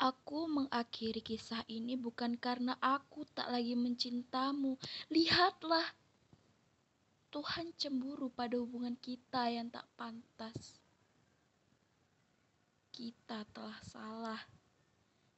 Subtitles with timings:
[0.00, 4.80] Aku mengakhiri kisah ini bukan karena aku tak lagi mencintamu.
[5.12, 5.84] Lihatlah,
[7.28, 10.80] Tuhan cemburu pada hubungan kita yang tak pantas.
[12.96, 14.40] Kita telah salah,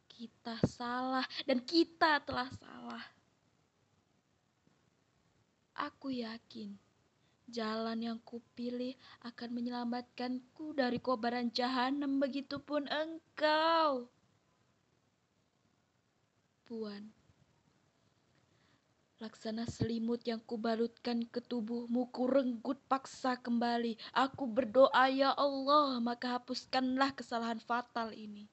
[0.07, 3.03] kita salah, dan kita telah salah.
[5.75, 6.79] Aku yakin
[7.51, 8.95] jalan yang kupilih
[9.27, 14.07] akan menyelamatkanku dari kobaran jahanam, begitupun engkau.
[16.73, 17.13] Puan,
[19.21, 24.01] laksana selimut yang kubalutkan ke tubuhmu, kurenggut paksa kembali.
[24.17, 28.49] Aku berdoa, ya Allah, maka hapuskanlah kesalahan fatal ini.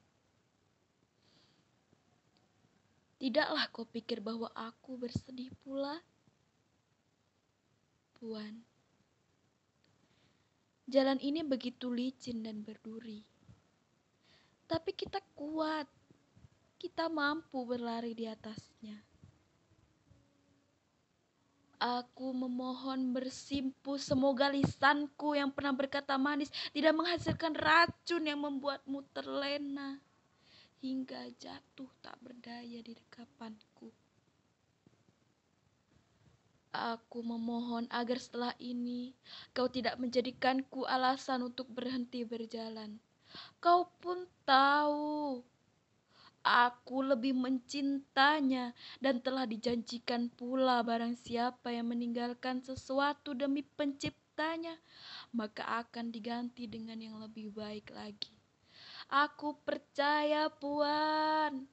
[3.23, 6.03] Tidaklah kau pikir bahwa aku bersedih pula?
[8.19, 8.67] Puan,
[10.91, 13.23] jalan ini begitu licin dan berduri.
[14.67, 15.87] Tapi kita kuat
[16.79, 18.95] kita mampu berlari di atasnya.
[21.79, 29.99] Aku memohon bersimpu semoga lisanku yang pernah berkata manis tidak menghasilkan racun yang membuatmu terlena
[30.79, 33.91] hingga jatuh tak berdaya di dekapanku.
[36.75, 39.11] Aku memohon agar setelah ini
[39.55, 42.99] kau tidak menjadikanku alasan untuk berhenti berjalan.
[43.63, 45.18] Kau pun tahu
[46.49, 54.73] Aku lebih mencintanya dan telah dijanjikan pula barang siapa yang meninggalkan sesuatu demi penciptanya,
[55.29, 58.33] maka akan diganti dengan yang lebih baik lagi.
[59.13, 61.69] Aku percaya, Puan.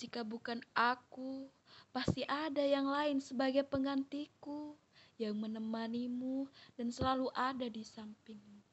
[0.00, 1.52] Jika bukan aku,
[1.92, 4.80] pasti ada yang lain sebagai penggantiku
[5.20, 6.48] yang menemanimu
[6.80, 8.64] dan selalu ada di sampingmu.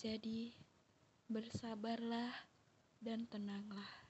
[0.00, 0.56] Jadi,
[1.28, 2.53] bersabarlah
[3.00, 4.03] dan tenanglah.